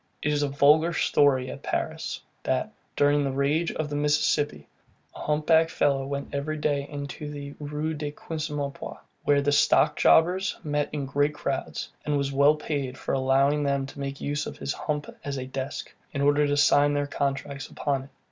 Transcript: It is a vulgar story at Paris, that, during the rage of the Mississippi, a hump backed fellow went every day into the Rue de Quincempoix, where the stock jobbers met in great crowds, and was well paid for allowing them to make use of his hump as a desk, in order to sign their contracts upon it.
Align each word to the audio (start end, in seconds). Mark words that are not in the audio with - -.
It 0.23 0.33
is 0.33 0.41
a 0.41 0.47
vulgar 0.49 0.93
story 0.93 1.51
at 1.51 1.61
Paris, 1.61 2.21
that, 2.41 2.71
during 2.95 3.23
the 3.23 3.31
rage 3.31 3.71
of 3.71 3.87
the 3.87 3.95
Mississippi, 3.95 4.67
a 5.15 5.19
hump 5.19 5.45
backed 5.45 5.69
fellow 5.69 6.07
went 6.07 6.33
every 6.33 6.57
day 6.57 6.87
into 6.89 7.29
the 7.29 7.53
Rue 7.59 7.93
de 7.93 8.09
Quincempoix, 8.11 8.97
where 9.25 9.43
the 9.43 9.51
stock 9.51 9.95
jobbers 9.97 10.57
met 10.63 10.89
in 10.91 11.05
great 11.05 11.35
crowds, 11.35 11.89
and 12.03 12.17
was 12.17 12.31
well 12.31 12.55
paid 12.55 12.97
for 12.97 13.13
allowing 13.13 13.61
them 13.61 13.85
to 13.85 13.99
make 13.99 14.19
use 14.19 14.47
of 14.47 14.57
his 14.57 14.73
hump 14.73 15.07
as 15.23 15.37
a 15.37 15.45
desk, 15.45 15.93
in 16.13 16.21
order 16.23 16.47
to 16.47 16.57
sign 16.57 16.95
their 16.95 17.05
contracts 17.05 17.67
upon 17.67 18.01
it. 18.05 18.09